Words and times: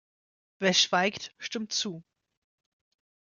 Wer 0.57 0.73
schweigt, 0.73 1.31
stimmt 1.37 1.73
zu. 1.73 2.03